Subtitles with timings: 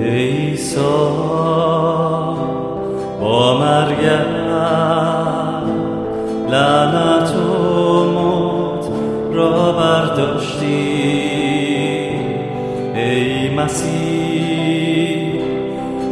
[0.00, 1.87] Ei, só
[3.20, 4.38] با مریم
[6.50, 8.88] لعنت و موت
[9.32, 11.18] را برداشتی.
[12.94, 15.42] ای مسیح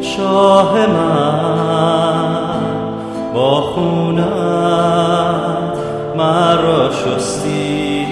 [0.01, 2.47] شاه من
[3.35, 4.27] با خونت
[6.17, 8.07] مرا شستی.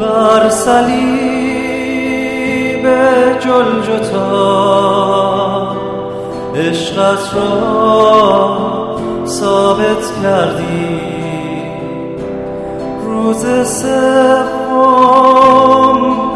[0.00, 1.24] بر صلیب
[3.40, 4.64] جلجتا
[6.56, 8.58] عشقت را
[9.26, 11.00] ثابت کردی.
[13.06, 13.94] روز سوم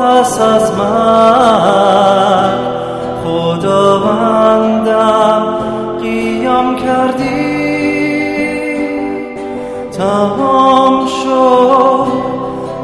[0.01, 2.59] پس از من
[3.25, 5.43] خداوندم
[6.03, 7.59] قیام کردی.
[9.93, 12.07] تمام شد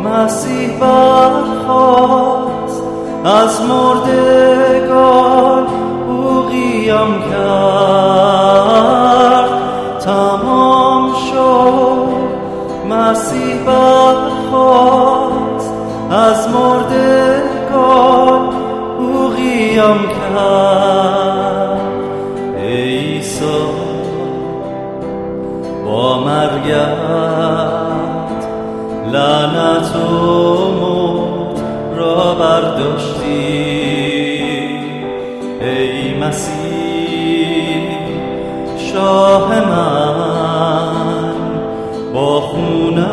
[0.04, 2.82] مسیح برخواست
[3.24, 4.23] از مردگان
[12.90, 14.94] مسیح برخواست
[16.10, 17.34] از مردگان
[18.98, 21.80] او قیام کرد
[22.64, 23.44] عیسی
[25.84, 27.04] با مرگت
[29.12, 29.98] لعنت و
[30.80, 31.60] موت
[31.96, 33.24] را برداشتی.
[35.60, 36.64] ای مسیح
[38.76, 40.43] شاه من
[42.14, 43.04] با خونت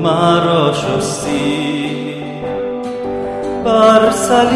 [0.00, 2.14] مرا شستی.
[3.64, 4.50] بر صلیب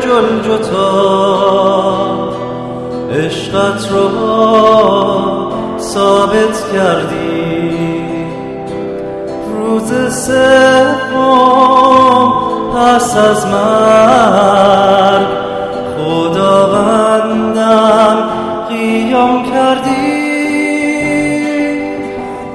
[0.00, 0.90] جلجتا
[3.12, 4.10] عشقت را
[5.78, 8.00] ثابت کردی.
[9.56, 11.20] روز سوم
[12.74, 14.79] پس از مرگ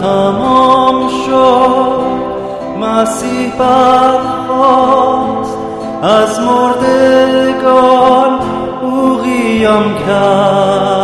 [0.00, 1.96] تمام شد.
[2.80, 4.96] مسیح برخواست
[6.02, 8.38] از مردگان
[8.82, 10.95] او قیام کرد.